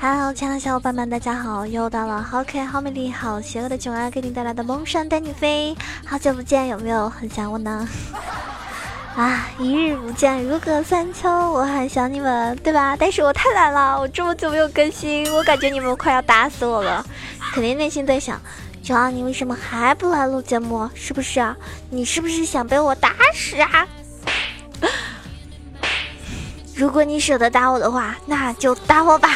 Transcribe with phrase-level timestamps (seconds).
[0.00, 1.64] Hello，亲爱的小伙伴们，大家好！
[1.64, 5.76] 又到了好可爱、好美丽、好邪恶的囧儿给你带来的梦山带你飞。
[6.04, 7.88] 好久不见，有没有很想我呢？
[9.14, 12.96] 啊，一日不见如隔三秋，我很想你们，对吧？
[12.98, 17.06] 但是我太懒了，我这么久没有更新，我感觉你们快要打死我了，
[17.54, 18.40] 肯定内心在想，
[18.82, 20.90] 囧儿你为什么还不来录节目？
[20.92, 21.54] 是不是？
[21.88, 23.86] 你是不是想被我打死啊？
[26.78, 29.30] 如果你舍得打我的话，那就打我吧。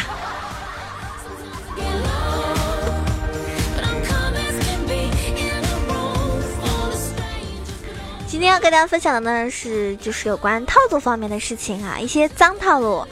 [8.28, 13.04] 今天要跟大家分享的呢是，就是有关套路方面的事情啊，一些脏套路。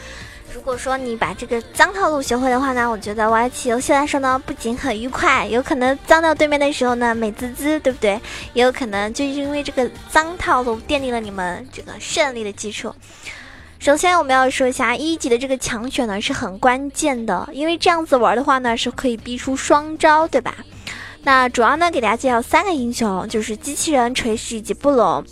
[0.54, 8.20] 如果说你把这个脏套路学会的话呢，我觉得玩起游戏来说呢，不仅很愉快，有可能脏到对面的时候呢美滋滋，对不对？
[8.52, 12.94] 也有可能就是因为这个脏套路奠定了你们这个胜利的基础。
[13.80, 20.54] 首先我们要说一下一级的这个强选呢是很关键的，因为这样子玩的话呢是可以逼出双招，对吧？
[21.22, 25.24] 那主要呢，给大家介绍三个英雄，就是机器人、锤石以及布隆。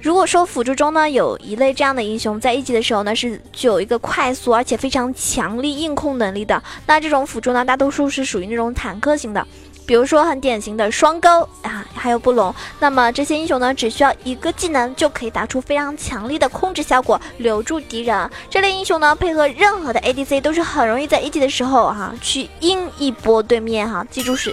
[0.00, 9.44] 如果说辅助中呢有一类这样的英雄，在一级的时候呢是具有一个快速而且非常强力硬控能力的，那这种辅助呢大多数是属于那种坦克型的，
[9.86, 12.54] 比如说很典型的双钩啊，还有布隆。
[12.80, 18.30] 那么这些英雄呢只需要一个技能就可以打出非常强力的控制效果，留住敌人。
[18.50, 24.52] 这类英雄呢配合任何的 ADC 都是很容易在一级的时候哈去阴一波对面哈，记住是。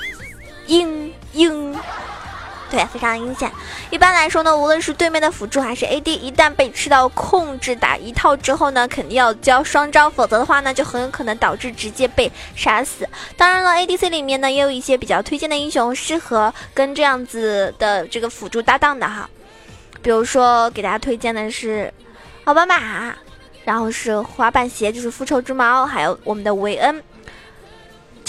[0.68, 1.76] 阴阴，
[2.74, 3.52] 对，非常阴险。
[3.92, 13.08] 一般来说呢，无论是对面的辅助还是 AD，一旦被吃到控制打一套之后呢，肯定要交双招，否则的话呢，就很有可能导致直接被杀死。
[13.38, 19.30] 当然了，ADC 里面呢，也有一些比较推荐的英雄，适合跟这样子的这个辅助搭档的哈。
[20.02, 21.94] 比如说，给大家推荐的是
[22.46, 23.16] 奥巴马，
[23.64, 27.04] 然后是滑板鞋，就是复仇之矛，还有我们的维恩。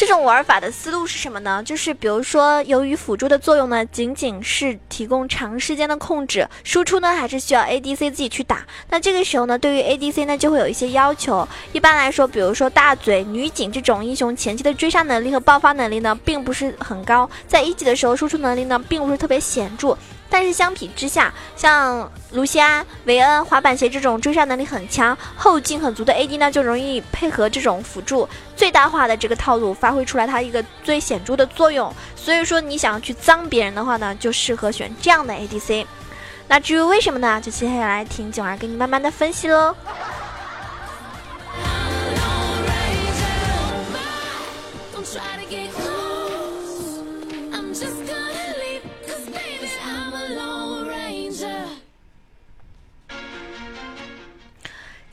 [0.07, 1.63] 这种玩法的思路是什么呢？
[1.65, 8.67] 就是比如说，由于辅助的作用呢，仅仅是提供长时间的控制，输出呢还是需要 ADC 自己去打。
[8.91, 11.49] 那这个时候呢，对于 ADC 呢就会有一些要求。
[11.73, 19.97] 一般来说，比如说大嘴、女警这种英雄，前期的追杀能力和爆发能力呢，并不是很高，在一级的时候输出能力呢，并不是特别显著。
[20.35, 31.95] 但是相比之下，像卢锡安、维恩、滑板鞋这种追杀能力很强、后劲很足的 AD 呢，就容易配合这种辅助最大化的这个套路，发挥出来它一个最显著的作用。
[32.17, 35.87] 所以说，你想要去脏别人的话呢，就适合选这样的 ADC。
[36.49, 37.41] 那至于为什么呢？
[37.41, 39.77] 就接下来听囧儿给你慢慢的分析喽。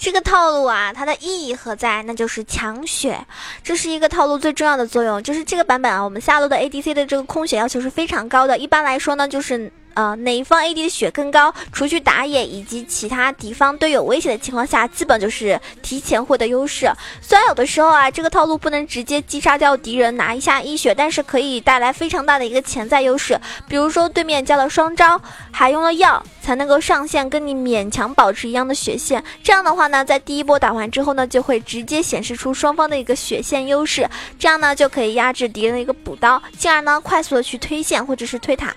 [0.02, 2.02] 这个套路啊，它的意义何在？
[2.02, 3.24] 那就是抢血，
[3.64, 5.22] 这是一个套路最重要的作用。
[5.22, 8.58] 就是这个版本啊，我们下路的 ADC 的这个空血要求是非常高的。
[8.58, 9.72] 一般来说呢，就是。
[9.94, 11.54] 呃，哪一方 AD 的血更高？
[11.72, 16.92] 除去打野以及其他敌方队友威胁的情况下，基本就是提前获得优势。
[17.22, 23.40] 虽然有的时候啊，这个套路不能直接击杀掉敌人拿一下一血，但是可以带来非常大的一个潜在优势。
[23.68, 29.24] 比如说对面交了双招，还用了药才能够上线，跟你勉强保持一样的血线。
[29.44, 34.10] 这样的话呢，在第一波打完之后呢，就会直接显示出双方的一个血线优势。
[34.40, 38.74] 这样呢，就可以压制敌人的一个补刀，进而呢，快速的去推线或者是推塔。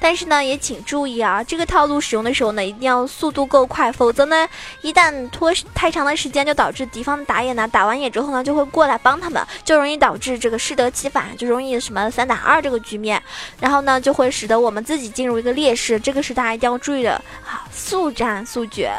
[0.00, 4.48] 但是呢，也请注意啊，这个套路使用的时候呢，一定要速度够快，否则呢，
[4.82, 13.22] 一旦拖太长的时间，就导致敌方的打野呢，打完野之后呢，就会过来帮他们，就容易导致这个适得其反，就容易什么三打二这个局面，
[13.60, 17.14] 然后呢，就会使得我们自己进入一个劣势，这个是大家一定要注意的，
[17.44, 18.92] 啊，速战速决。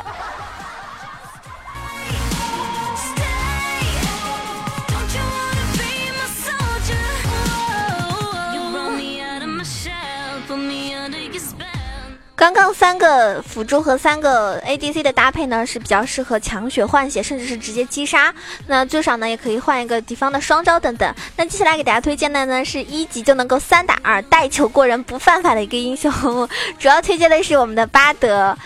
[12.40, 18.34] 刚刚三个辅助和三个 ADC 的搭配呢，是比较适合抢血换血，甚至是直接击杀。
[18.66, 21.14] 那最少呢，也可以换一个敌方的双招等等。
[21.36, 26.10] 那接下来给大家推荐的呢，是一级就能够三打二带球过人不犯法的一个英雄，
[26.80, 28.58] 主要推荐的是我们的巴德。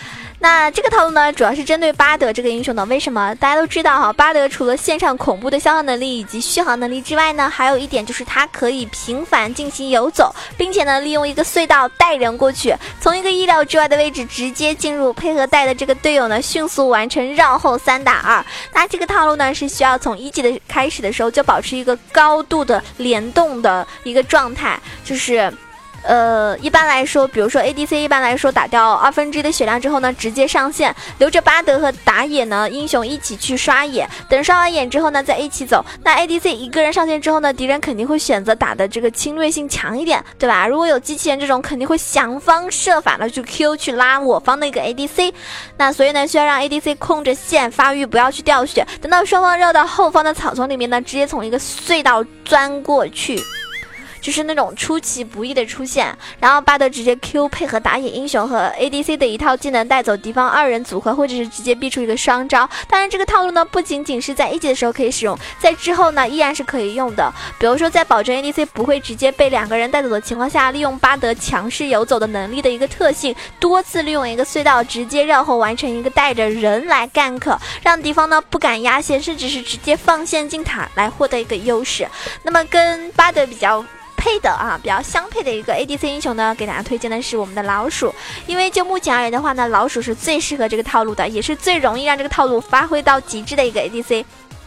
[0.44, 2.84] 那这个套路呢，主要是针对巴德这个英雄的。
[2.88, 3.34] 为什么？
[3.36, 18.46] 大家都知道哈，巴德除了线上恐怖的消耗能力以及续航能力之外呢，还有一点就是它可以频繁进行游走，并且呢，利用一个隧道带人过去，从一个意料之外的位置直接进入，配合带的这个队友呢，迅速完成绕后三打二。
[18.74, 25.50] 那这个套路呢，是需要从一级的开始的时候就保持一个高度的联动的一个状态，就是。
[26.04, 35.84] 呃，一般来说，比如说 ADC，一般来说打掉二分之一的血量之后呢，直接上线，留着巴德和打野呢英雄一起去刷野，等刷完野之后呢，再一起走。
[36.04, 40.68] 那 ADC 一个人上线之后呢，敌人肯定会选择打的这个侵略性强一点，对吧？
[40.68, 45.34] 如果有机器人这种，肯定会想方设法的去 Q 去拉我方的一个 ADC。
[45.78, 53.42] 那所以呢，需要让 ADC 控着线发育，不要去掉血，等到双方绕到后方的草丛里面呢，直接从一个隧道钻过去。
[54.24, 56.08] 就是那种出其不意的出现，
[56.40, 62.68] 然后巴德直接 Q 配合打野英雄和 ADC 的一套技能带走敌方二人组合，或者是直接逼出一个双招。
[62.88, 67.30] 当然，这个套路呢不仅仅是在一级的时候可以使用，在之后呢依然是可以用的。
[67.60, 82.08] 比如说，在保证 ADC 不会直接被两个人带走的情况下，利用巴德强势游走的能力的一个特性，多次利用一个隧道直接绕后完成一个带着人来 gank，让敌方呢不敢压线，甚至是直接放线进塔来获得一个优势。
[82.44, 83.84] 那么跟巴德比较。
[84.24, 88.16] 配的啊，比较相配的一个 ADC 英雄呢，给大家推荐的是我们的老鼠，
[88.48, 94.24] 因为就目前而言的话呢，老鼠是最适合这个套路的，也是最容易让这个套路发挥到极致的一个 ADC。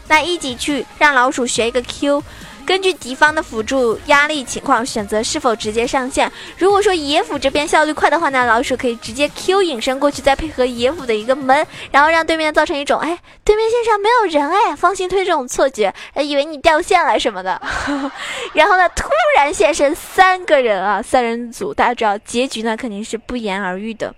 [0.08, 2.22] 那一起去让老鼠学一个 Q。
[2.66, 6.30] 根据敌方的辅助压力情况，选择是否直接上线。
[6.58, 17.62] 如果说野辅这边效率快的话呢，老鼠可以直接 Q 隐身过去，再配合野辅的一个门，然后让对面造成一种哎，对面线上没有人哎，放心推这种错觉，以为你掉线了什么的。
[18.52, 24.12] 然后呢，突然现身三个人啊，三人组，大家知道结局呢肯定是不言而喻的。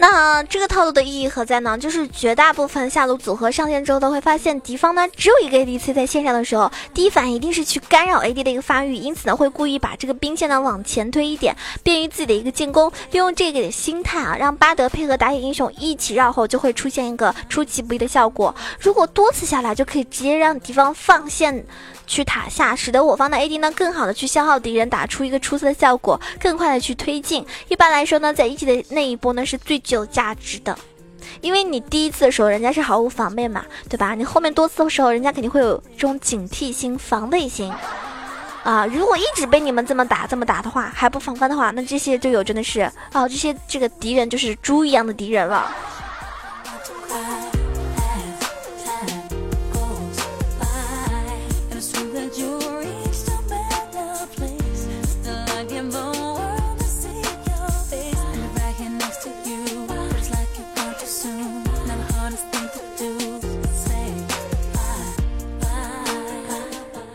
[0.00, 1.76] 那这个套路的意义何在呢？
[1.76, 12.90] 就是绝大部分下路组合上线之后都会发现，敌方呢只有一个 ADC 在线上的时候，第一反应一定是去干扰 AD 的一个发育，因此呢会故意把这个兵线呢往前推一点，便于自己的一个进攻。
[13.10, 18.54] 利用这个心态啊，让巴德配合打野英雄一起绕后，就会出现一个出其不意的效果。
[18.78, 21.62] 如果多次下来，就可以直接让敌方放线。
[22.10, 27.46] 去塔下，使得我方的 AD 呢更好的去消耗敌人，打出一个出色的效果，更快的去推进。
[27.68, 30.76] 一般来说呢，在一级的那一波呢是最具有价值的，
[31.40, 34.16] 因为你第一次的时候人家是毫无防备嘛，对吧？
[34.16, 37.72] 你后面多次的时候，人家肯定会有这种警惕心、防备心
[38.64, 38.84] 啊。
[38.86, 42.80] 如果一直被你们这么打、这么打的话，还不防范的话，那这些队友真的是
[43.12, 45.70] 啊，这些这个敌人就是猪一样的敌人了。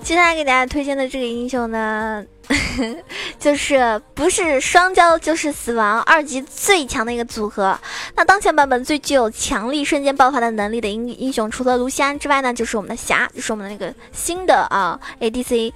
[0.06, 2.24] 接下来给大家推荐的这个英雄呢，
[3.40, 7.75] 就是不是双骄就是死亡，二级最强的一个组合。
[8.16, 15.74] 那当前版本最具有强力瞬间爆发的能力的英英雄，除了卢锡安之外呢，就是我们的霞，就是我们的那个新的啊 ADC。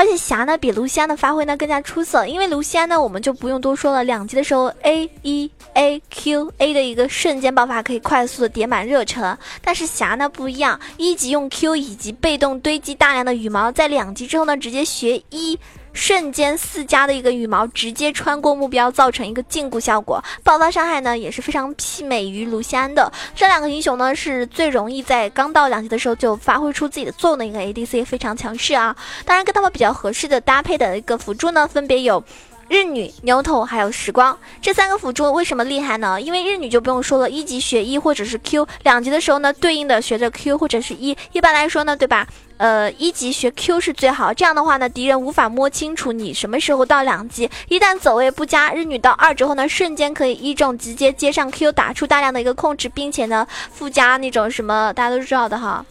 [0.00, 15.58] 而且霞呢，比卢锡安的发挥呢更加出色，因为卢锡安呢，我们就不用多说了，两级的时候 A 一 A Q A 的一个瞬间爆发可以快速的叠满热忱，但是霞呢不一样，一级用 Q 以及被动堆积大量的羽毛，在两级之后呢，直接学一。
[15.92, 23.12] 瞬间四加的一个羽毛直接穿过目标，造成一个禁锢效果，爆发伤害呢也是非常媲美于卢锡安的。
[23.34, 28.96] 这两个英雄呢是最容易在刚到两级的时候就发挥出自己的作用的一个 ADC，非常强势啊。
[29.24, 32.22] 当然跟他们比较合适的搭配的一个辅助呢，分别有。
[32.70, 36.20] 日女、牛头还有时光这三个辅助为什么厉害呢？
[36.20, 41.16] 因为日女就不用说了，一级学一或者是 Q，两级的时候呢，对应的学着 Q 或者是一。
[41.32, 42.24] 一般来说呢，对吧？
[42.58, 47.50] 呃，一级学 Q 是最好，这样的话呢，敌人无法摸清楚你什么时候到两级。
[47.66, 55.84] 一旦走位不佳，日女到二之后呢，瞬间可以一中直接接上 Q，打出大量的一个控制，并且呢，附加那种什么大家都知道的哈，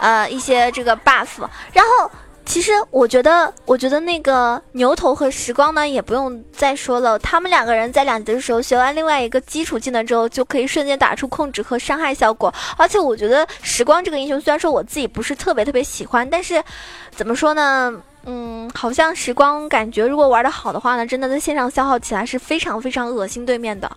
[0.00, 2.10] 呃，一些这个 buff，然后。
[2.50, 7.16] 其实我觉得，我觉得那个牛头和时光呢，也不用再说了。
[7.20, 12.52] 他们两个人在两级的时候学完另外一个基础技能之后，就可以瞬间打出控制和伤害效果。
[12.76, 16.60] 而且我觉得时光这个英雄，虽然说我自己不是特别特别喜欢，但是
[17.12, 17.94] 怎么说呢？
[18.24, 23.88] 嗯，好像时光感觉如果玩的好的话呢，真的在线上消耗起来是非常非常恶心对面的。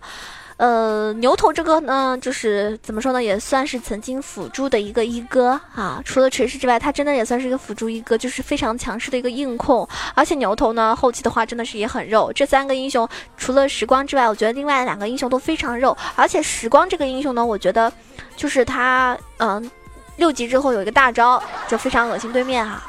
[0.56, 6.00] 呃，牛头这个呢，就是怎么说呢，也算是曾经辅助的一个一哥啊。
[6.04, 9.86] 除了锤石之外，他真的也算是一个辅助一哥，就是非常强势的一个硬控。
[10.14, 12.32] 而且牛头呢，后期的话真的是也很肉。
[12.32, 15.96] 这三个英雄除了时光之外，我觉得另外两个英雄都非常肉。
[16.14, 17.92] 而且时光这个英雄呢，我觉得
[18.36, 19.70] 就是他，嗯。
[20.16, 22.80] 六级之后有一个大招，就非常恶心对面哈。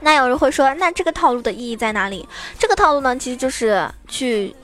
[0.00, 2.26] 那有人会说，那这个套路的意义在哪里？
[2.58, 4.56] 这个套路呢，其实就是去。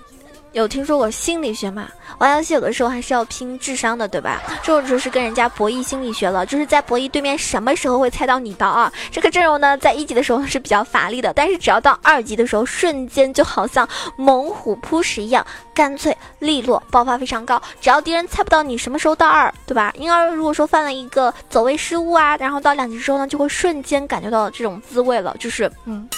[0.53, 1.88] 有听说过心理学吗？
[2.19, 4.43] 玩游戏有的时候还是要拼智商的，对吧？
[4.62, 8.91] 这种就是跟人家博弈心理学了，就是在博弈对面什么时候会猜到你刀啊？
[9.11, 13.87] 这个阵容呢，在一级的时候是比较乏力的，但是只要到二级的时候，瞬间就好像
[14.17, 17.61] 猛虎扑食一样，干脆利落，爆发非常高。
[17.81, 19.93] 只要敌人猜不到你什么时候到二，对吧？
[19.99, 26.09] 婴儿如果说犯了一个走位失误啊，然后到两级之后呢，就会瞬间感觉到这种滋味了，就是嗯。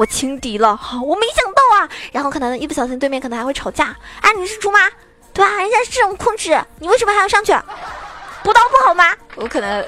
[0.00, 1.86] 我轻敌了，好我没想到啊！
[2.10, 4.78] 然后可能一不小心对面可能还会吵架，哎，你是猪吗？
[5.34, 5.50] 对吧？
[5.58, 7.52] 人家是这种控制，你为什么还要上去？
[8.42, 9.14] 补刀不好吗？
[9.34, 9.84] 我可能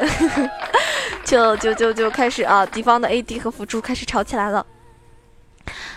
[1.24, 4.66] 就就就就开始啊，敌方的 AD 和辅助开始吵起来了。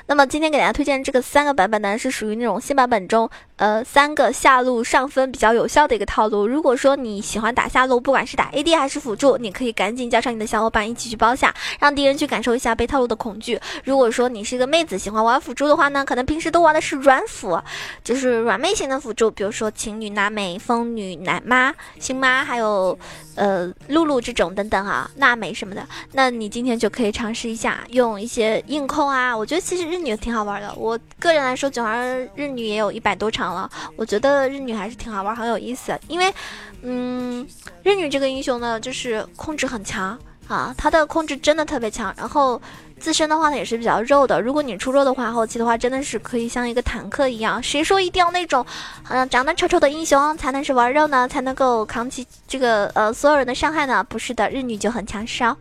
[0.08, 6.46] 那么今天给大家推荐这个三个版本呢，是属于那种新版本中，呃，三个下路上分比较有效的一个套路。
[6.46, 13.60] 如果说你喜欢打下路，不管是打 AD 还是辅助，你可以赶紧叫上你的小伙伴一起去包下，让敌人去感受一下被套路的恐惧。
[13.84, 17.60] 如果说你是一个妹子，喜欢玩辅助的话呢，可能平时都玩的是软辅，
[18.04, 22.96] 就是软妹型的辅助，比如说情侣、娜美、风女、奶妈、星妈，还有
[23.34, 29.95] 呃露露这种等等啊，娜美什么的，那你今天就可以尝试一下用一些硬控啊，我觉得其实。
[29.96, 35.98] 日女挺好玩的，我个人来说，九儿日女也有一百多场了，我觉得日女还是挺好玩，很有意思。
[36.10, 36.34] 因为，
[36.82, 37.48] 嗯，
[37.82, 42.14] 日女这个英雄呢，就是控制很强啊，她的控制真的特别强。
[42.18, 42.62] 然后
[43.00, 44.42] 自身的话呢，也是比较肉的。
[44.42, 47.64] 如果你出肉的话，后期的话真的是可以像一个坦克一样。
[47.64, 48.66] 谁说一定要那种，
[49.08, 51.26] 嗯，长得丑丑的英雄才能是玩肉呢？
[51.26, 54.04] 才能够扛起这个呃所有人的伤害呢？
[54.04, 55.56] 不是的，日女就很强势哦。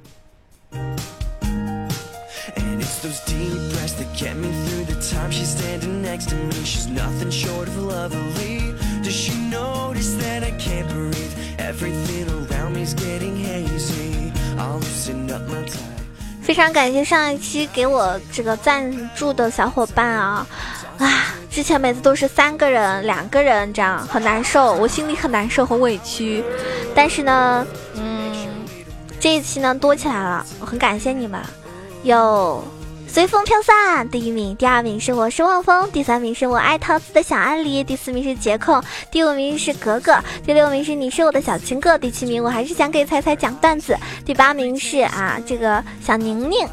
[16.43, 20.47] 非常感谢上一期给我这个赞助的小伙伴啊！
[20.99, 26.45] 啊，之前每次都是三个人、两个人这样，很难受，我心里很难受、很委屈。
[26.95, 27.67] 但是呢，
[27.97, 28.33] 嗯，
[29.19, 31.41] 这一期呢多起来了，我很感谢你们，
[32.03, 32.63] 有。
[33.15, 46.69] 随风飘散，第一名，第二名是我是望风，第三名是我爱桃子的小安利，第四名是杰控，第五名是格格，第六名是你是我的小情歌，第七名我还是想给彩彩讲段子，第八名是啊这个小宁宁。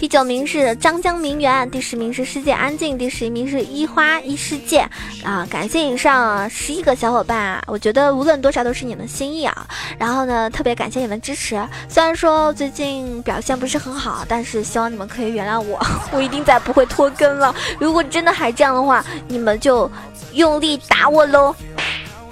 [0.00, 4.78] 第九名是张江名媛，第十名是世界安静，第十一名是一花一世界
[5.22, 5.46] 啊！
[5.50, 9.66] 感谢以上十一个小伙伴啊，我觉得无论多少都是你们心意啊。
[9.98, 15.78] 然后呢，特别感谢你们支持，虽然说最近表现不是很好，但是希望你们可以原谅我，
[16.12, 17.54] 我一定再不会拖更了。
[17.78, 19.90] 如果真的还这样的话，你们就
[20.32, 21.54] 用力打我喽！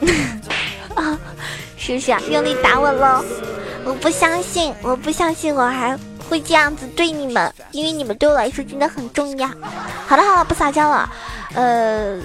[0.96, 1.18] 啊，
[1.76, 2.18] 是不是啊？
[2.30, 3.22] 用力打我喽！
[3.84, 5.98] 我不相信，我不相信我还。
[6.28, 9.48] 会这样子对你们，因为你们对我来说真的很重要。
[10.06, 11.10] 好了好了，不撒娇了，
[11.54, 12.20] 呃。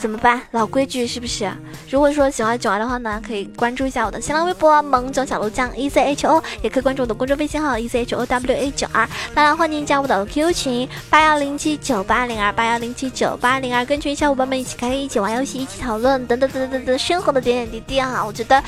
[0.00, 0.40] 怎么办？
[0.52, 1.52] 老规矩是不是？
[1.90, 9.06] 如果说喜欢囧儿的话呢，可以关注一下我的新浪微博萌囧小鹿酱 E C H O，也可以关注我的公众微信号 E C H O W A 九二。
[9.34, 18.24] 当然，欢迎加入我的 QQ 群八幺零七九八零二八幺零七九八零二，跟群小伙伴们一起开黑，一起玩游戏，一起讨论等等等等等等生活的点点滴滴啊！
[18.24, 18.62] 我觉得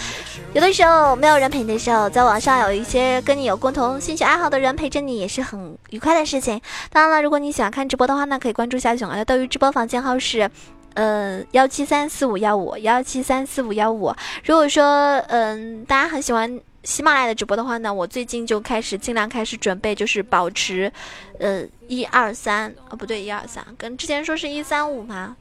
[0.52, 6.60] 有的时候没有人陪你的时候，在网上有一些跟你有共同兴趣爱好的人陪着你，也是很愉快的事情。
[6.90, 10.50] 当然了，如果你喜欢看直播的话呢，可以关注一下囧儿的斗鱼直播房间号是。
[10.94, 14.14] 嗯，幺七三四五幺五幺七三四五幺五。
[14.44, 20.92] 如果说嗯，大家很喜欢喜马拉雅的直播的话呢，我最近就开始尽量开始准备，就是保持，
[21.38, 25.36] 呃，一二三，啊不对，一二三，跟之前说是一三五吗？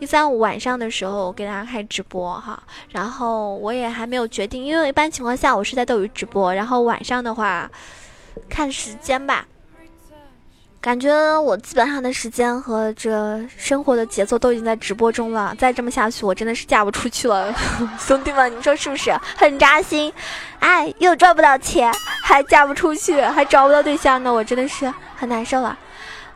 [0.00, 2.62] 一三五晚上的时候给大家开直播哈。
[2.90, 7.70] 然后我也还没有决定，因为一般情况下我是在斗鱼直播，然后晚上的话
[8.48, 9.46] 看时间吧。
[10.82, 17.54] 感觉我基本上的时间和这生活的节奏都已经在直播中了，再这么下去，我真的是嫁不出去了
[18.00, 20.12] 兄弟们，你说是不是很扎心？
[20.58, 21.92] 哎，又赚不到钱，
[22.24, 25.78] 还嫁不出去，还找不到对象呢，我真的是很难受啊。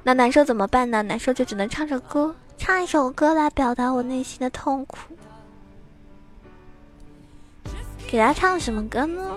[0.05, 1.03] 那难受怎么办呢？
[1.03, 4.97] 难受就只能唱首歌，唱一首歌来表达我内心的痛苦。
[8.07, 9.37] 给大家唱什么歌呢？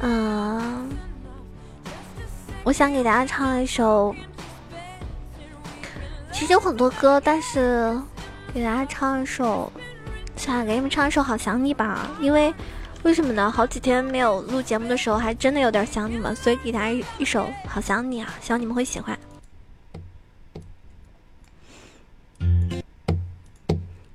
[0.00, 0.88] 嗯。
[2.64, 4.16] 我想给大家唱一首，
[6.32, 7.94] 其实有很多歌，但是
[8.54, 9.70] 给大家唱一首，
[10.34, 12.08] 想给你们唱一首《好想你》吧。
[12.20, 12.52] 因为
[13.02, 13.50] 为什么呢？
[13.50, 19.18] 好几天没有录节目的时候，还真的有点想你们，所以给大家一首《好想你》啊，希望你们会喜欢。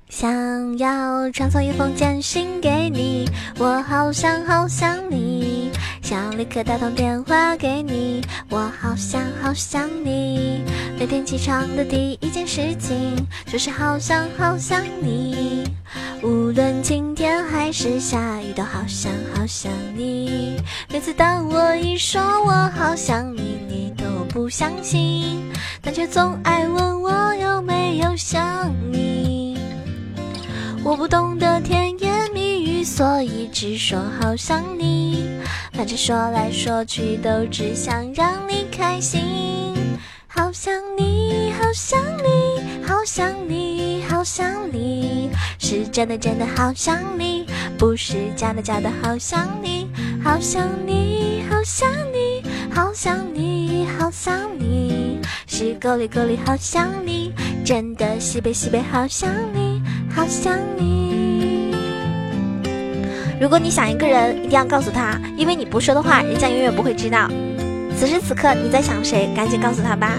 [0.08, 5.39] 想要传送一封简讯给你，我好想好想你，
[6.10, 10.64] 想立刻打通电话给你，我好想好想你。
[10.98, 13.14] 每天起床的第一件事情
[13.46, 15.62] 就是好想好想你，
[16.20, 20.60] 无论晴天还是下雨，都好想好想你。
[20.92, 25.40] 每次当我一说我好想你，你都不相信，
[25.80, 29.56] 但却总爱问我有没有想你。
[30.82, 31.89] 我不懂得甜，
[32.90, 35.24] 所以只说好想你。
[35.72, 39.22] 反正说来说去都只想让你开心。
[40.26, 45.30] 好想你，好想你，好想你，好想你，
[45.60, 47.46] 是真的真的好想你，
[47.78, 49.88] 不是假的假的好想你。
[50.22, 52.42] 好想你，好想你，
[52.74, 57.32] 好想你，好想你，是够力够力好想你，
[57.64, 59.80] 真的西北西北好想你。
[60.12, 61.19] 好想你。
[63.40, 67.26] 如果你想一个人，一定要告诉他，因为你不说的话，人家永远不会知道。
[67.96, 69.32] 此时此刻你在想谁？
[69.34, 70.12] 赶紧告诉他吧。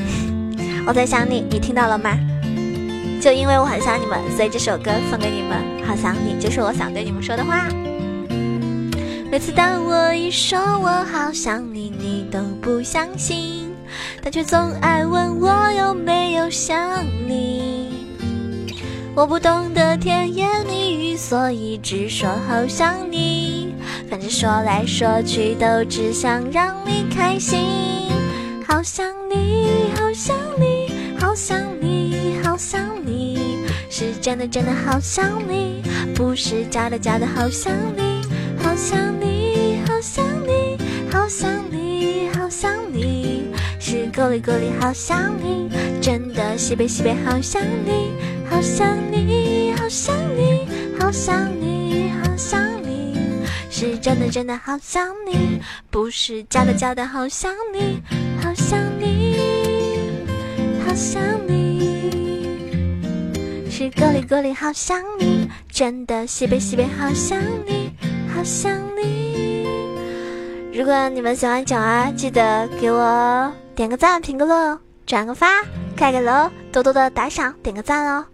[0.86, 2.10] 我在想你，你听到了吗？
[3.22, 5.86] 就因为我很想你们，所以这首歌送给你们。
[5.86, 7.68] 好想你，就是我想对你们说的话。
[9.30, 13.74] 每次当我一说我好想你，你都不相信，
[14.22, 17.75] 但却总爱问我有没有想你。
[19.16, 23.74] 我不懂得甜言蜜语，所以只说好想你。
[24.10, 27.58] 反正说来说去都只想让你开心。
[28.66, 35.82] 好想你，好想你，好想你，好想你，是真的真的好想你，
[36.14, 38.20] 不是假的假的好想你。
[38.62, 40.76] 好想你，好想你，
[41.10, 43.44] 好想你，好想你，
[43.80, 45.70] 是够力够力好想你，
[46.02, 48.10] 真的西北西北好想你。
[48.48, 50.66] 好想你，好想你，
[50.98, 53.18] 好想你，好想你，
[53.70, 55.60] 是真的真的好想你，
[55.90, 58.00] 不是假的假的好想你，
[58.42, 59.38] 好想你，
[60.86, 62.10] 好想你，
[63.70, 67.90] 是格里格里好想你，真的西北西北好想你，
[68.34, 69.66] 好想你。
[70.72, 75.48] 如果你们喜欢九儿，记得给我点个赞、评个论、转个发、
[75.96, 78.24] 开个楼，多多的打赏、点个赞哦。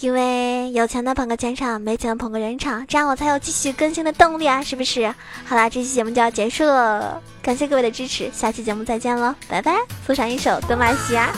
[0.00, 4.62] 因为有钱的捧个钱场，没钱的捧个人场，这样我才有继续更新的动力啊！
[4.62, 5.14] 是不是？
[5.44, 9.76] 好啦，这期节目就要结束了，感谢各位的支持，下期节目再见喽，拜拜！
[10.04, 11.30] 送上一首《德玛西亚》。